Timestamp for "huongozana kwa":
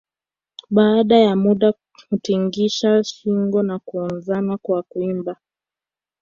3.85-4.83